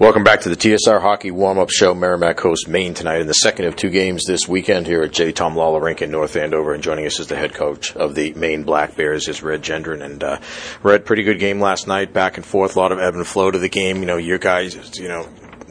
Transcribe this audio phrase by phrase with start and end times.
[0.00, 1.94] Welcome back to the TSR Hockey Warm-Up Show.
[1.94, 5.30] Merrimack hosts Maine tonight in the second of two games this weekend here at J.
[5.30, 6.72] Tom Lawler Rink in North Andover.
[6.72, 10.02] And joining us is the head coach of the Maine Black Bears is Red Gendron.
[10.02, 10.40] And uh,
[10.82, 13.50] Red, pretty good game last night, back and forth, a lot of ebb and flow
[13.50, 13.98] to the game.
[13.98, 15.28] You know, your guys, you know,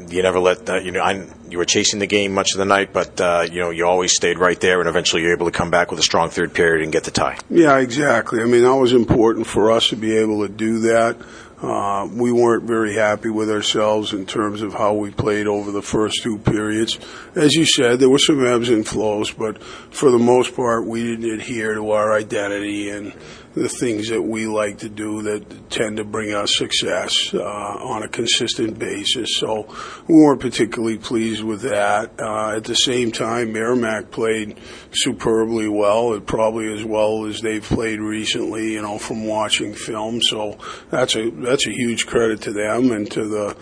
[0.08, 1.02] you never let uh, you know.
[1.02, 3.86] I, you were chasing the game much of the night, but uh, you know you
[3.86, 6.54] always stayed right there, and eventually you're able to come back with a strong third
[6.54, 7.38] period and get the tie.
[7.50, 8.42] Yeah, exactly.
[8.42, 11.18] I mean, that was important for us to be able to do that.
[11.62, 15.82] Uh, we weren't very happy with ourselves in terms of how we played over the
[15.82, 16.98] first two periods.
[17.36, 21.04] As you said, there were some ebbs and flows, but for the most part, we
[21.04, 23.14] didn't adhere to our identity and
[23.60, 28.04] the things that we like to do that tend to bring us success uh, on
[28.04, 29.38] a consistent basis.
[29.38, 29.68] So
[30.08, 32.12] we weren't particularly pleased with that.
[32.20, 34.58] Uh, at the same time, Merrimack played
[34.94, 40.22] superbly well, probably as well as they've played recently, you know, from watching film.
[40.22, 40.58] So
[40.90, 43.58] that's a that's a huge credit to them and to the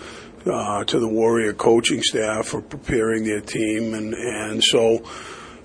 [0.51, 5.03] uh, to the Warrior coaching staff for preparing their team, and and so.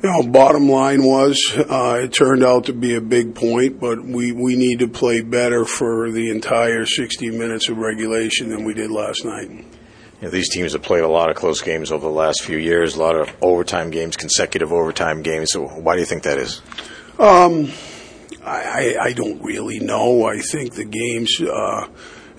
[0.03, 4.05] You know, bottom line was uh, it turned out to be a big point, but
[4.05, 8.75] we, we need to play better for the entire 60 minutes of regulation than we
[8.75, 9.65] did last night.
[10.21, 13.01] These teams have played a lot of close games over the last few years, a
[13.01, 15.53] lot of overtime games, consecutive overtime games.
[15.53, 16.63] So why do you think that is?
[17.21, 17.71] Um,
[18.45, 20.25] I, I don't really know.
[20.25, 21.87] I think the games, uh,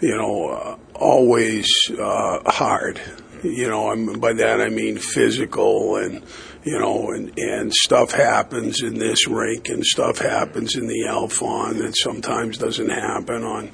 [0.02, 3.00] you know, uh, always uh, hard.
[3.44, 6.23] You know, I'm, by that I mean physical and
[6.63, 11.80] you know, and, and stuff happens in this rink and stuff happens in the Alfond
[11.80, 13.71] that sometimes doesn't happen on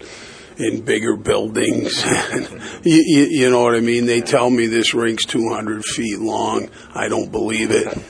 [0.58, 2.04] in bigger buildings.
[2.84, 4.06] you, you, you, know what I mean?
[4.06, 6.70] They tell me this rink's 200 feet long.
[6.94, 7.98] I don't believe it.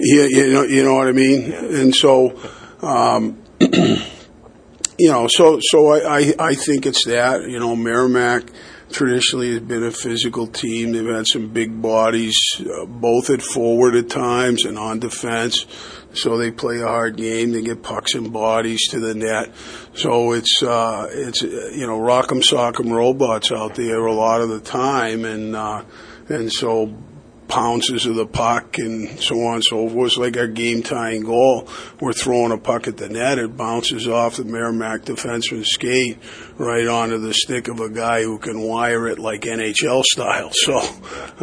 [0.00, 1.50] You, you know, you know what I mean?
[1.50, 2.40] And so,
[2.82, 7.42] um, you know, so so I, I, I think it's that.
[7.48, 8.44] You know, Merrimack
[8.90, 10.92] traditionally has been a physical team.
[10.92, 15.66] They've had some big bodies, uh, both at forward at times and on defense.
[16.14, 17.52] So they play a hard game.
[17.52, 19.54] They get pucks and bodies to the net.
[19.94, 24.60] So it's uh, it's you know rock'em sock'em robots out there a lot of the
[24.60, 25.84] time, and uh,
[26.28, 26.94] and so
[27.48, 30.08] pounces of the puck and so on and so forth.
[30.08, 31.68] It's like our game tying goal.
[32.00, 33.38] We're throwing a puck at the net.
[33.38, 36.18] It bounces off the Merrimack defenseman's skate
[36.58, 40.50] right onto the stick of a guy who can wire it like NHL style.
[40.52, 40.78] So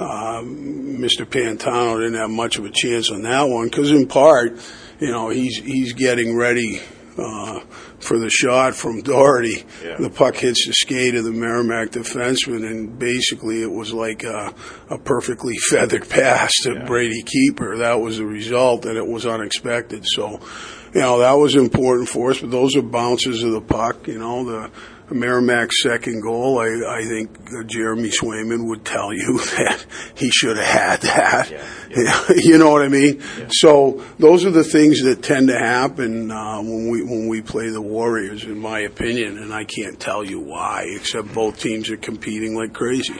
[0.01, 1.25] um, Mr.
[1.25, 4.59] Pantano didn't have much of a chance on that one because in part,
[4.99, 6.79] you know, he's he's getting ready
[7.17, 7.59] uh,
[7.99, 9.63] for the shot from Doherty.
[9.83, 9.97] Yeah.
[9.97, 14.53] The puck hits the skate of the Merrimack defenseman, and basically it was like a,
[14.89, 16.85] a perfectly feathered pass to yeah.
[16.85, 17.77] Brady Keeper.
[17.77, 20.05] That was the result, and it was unexpected.
[20.05, 20.41] So,
[20.93, 22.41] you know, that was important for us.
[22.41, 24.07] But those are bounces of the puck.
[24.07, 24.71] You know, the
[25.11, 29.85] Merrimack's second goal, I, I think uh, Jeremy Swayman would tell you that
[30.15, 31.51] he should have had that.
[31.51, 32.23] Yeah, yeah.
[32.35, 33.21] you know what I mean?
[33.37, 33.47] Yeah.
[33.51, 37.69] So those are the things that tend to happen uh, when we when we play
[37.69, 41.97] the Warriors, in my opinion, and I can't tell you why, except both teams are
[41.97, 43.19] competing like crazy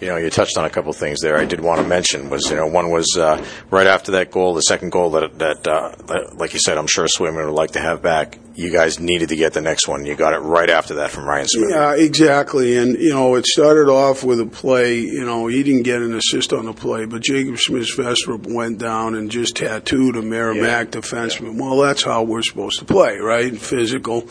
[0.00, 1.36] you know, you touched on a couple of things there.
[1.36, 4.54] I did want to mention was, you know, one was uh, right after that goal,
[4.54, 7.72] the second goal that, that, uh, that, like you said, I'm sure Swayman would like
[7.72, 8.38] to have back.
[8.54, 10.04] You guys needed to get the next one.
[10.04, 11.70] You got it right after that from Ryan Smith.
[11.70, 12.76] Yeah, exactly.
[12.76, 14.98] And you know, it started off with a play.
[14.98, 19.14] You know, he didn't get an assist on the play, but Jacob Schmidt-Svejstrup went down
[19.14, 21.00] and just tattooed a Merrimack yeah.
[21.00, 21.58] defenseman.
[21.58, 23.56] Well, that's how we're supposed to play, right?
[23.56, 24.28] Physical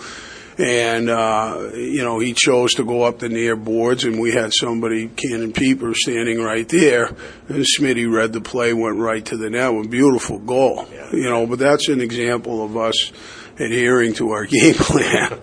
[0.60, 4.52] and uh, you know he chose to go up the near boards, and we had
[4.54, 7.08] somebody, Canon Pieper, standing right there,
[7.48, 11.12] and Smitty read the play, went right to the net, a beautiful goal, yeah.
[11.14, 11.48] you know.
[11.48, 13.12] But that's an example of us
[13.58, 15.40] adhering to our game plan,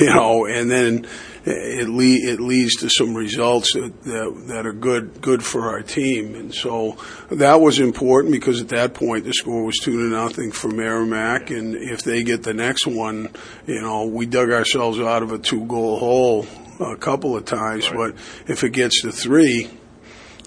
[0.00, 1.06] you know, and then
[1.46, 5.80] it, le- it leads to some results that, that, that are good good for our
[5.80, 6.34] team.
[6.34, 6.96] And so
[7.30, 11.50] that was important because at that point the score was two to nothing for Merrimack,
[11.50, 13.28] and if they get the next one,
[13.66, 16.46] you know, we dug ourselves out of a two goal hole
[16.80, 18.14] a couple of times, right.
[18.14, 19.70] but if it gets to three,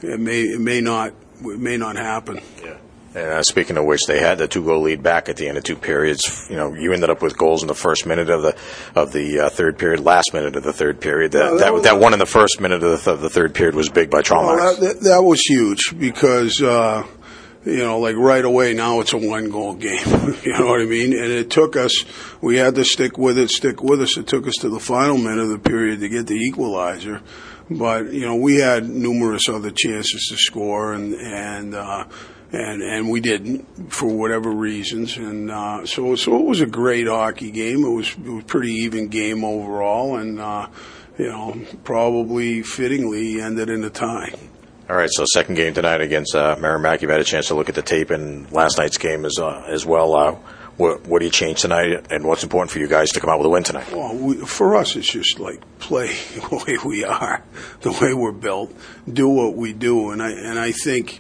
[0.03, 2.41] it may it may not it may not happen.
[2.62, 2.77] Yeah.
[3.15, 5.57] And uh, speaking of which, they had the two goal lead back at the end
[5.57, 6.47] of two periods.
[6.50, 8.56] You know, you ended up with goals in the first minute of the
[8.94, 11.31] of the uh, third period, last minute of the third period.
[11.31, 13.56] That, that, that, that, one in the first minute of the, th- of the third
[13.56, 14.57] period was big by Tralmaks.
[14.57, 16.61] Well, that, that, was huge because.
[16.61, 17.06] Uh,
[17.65, 20.07] you know, like right away now it's a one goal game.
[20.44, 21.11] you know what I mean?
[21.11, 22.06] And it took us,
[22.41, 24.17] we had to stick with it, stick with us.
[24.17, 27.21] It took us to the final minute of the period to get the equalizer.
[27.69, 32.06] But, you know, we had numerous other chances to score and, and, uh,
[32.51, 35.17] and and we didn't for whatever reasons.
[35.17, 37.83] And uh, so so it was a great hockey game.
[37.83, 40.67] It was it was a pretty even game overall, and uh,
[41.17, 44.33] you know, probably fittingly ended in a tie.
[44.89, 47.03] All right, so second game tonight against uh, Merrimack.
[47.03, 49.63] You've had a chance to look at the tape and last night's game as uh,
[49.67, 50.15] as well.
[50.15, 50.35] Uh,
[50.77, 53.37] what, what do you change tonight, and what's important for you guys to come out
[53.37, 53.91] with a win tonight?
[53.91, 57.43] Well, we, for us, it's just like play the way we are,
[57.81, 58.73] the way we're built,
[59.11, 61.19] do what we do, and I and I think,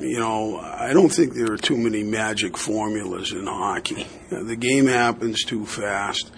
[0.00, 4.06] you know, I don't think there are too many magic formulas in hockey.
[4.30, 6.30] The game happens too fast.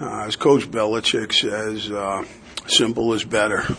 [0.00, 2.24] Uh, as Coach Belichick says, uh,
[2.66, 3.64] simple is better.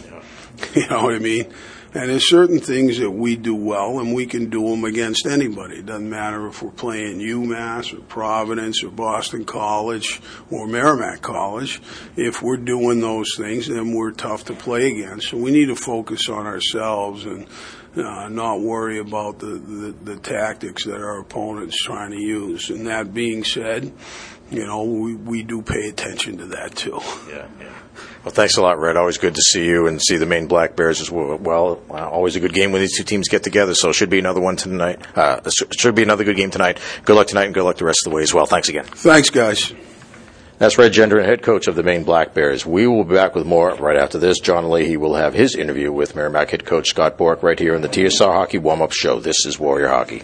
[0.76, 1.52] You know what I mean?
[1.94, 5.78] And there's certain things that we do well, and we can do them against anybody.
[5.78, 11.82] It doesn't matter if we're playing UMass or Providence or Boston College or Merrimack College.
[12.16, 15.30] If we're doing those things, then we're tough to play against.
[15.30, 17.46] So we need to focus on ourselves and
[17.96, 22.70] uh, not worry about the, the, the tactics that our opponent's trying to use.
[22.70, 23.92] And that being said,
[24.50, 27.00] you know, we, we do pay attention to that too.
[27.30, 27.74] Yeah, yeah.
[28.24, 28.98] Well, thanks a lot, Red.
[28.98, 31.82] Always good to see you and see the Maine Black Bears as well.
[31.90, 33.74] Uh, always a good game when these two teams get together.
[33.74, 35.00] So it should be another one tonight.
[35.18, 36.80] Uh, should be another good game tonight.
[37.04, 38.46] Good luck tonight and good luck the rest of the way as well.
[38.46, 38.86] Thanks again.
[38.86, 39.74] Thanks, guys.
[40.62, 42.68] That's Red Gendron, head coach of the Maine Black Bears.
[42.68, 44.40] We will be back with more right after this.
[44.40, 47.82] John Leahy will have his interview with Merrimack head coach Scott Borek right here in
[47.82, 49.20] the TSR Hockey Warm Up Show.
[49.20, 50.22] This is Warrior Hockey.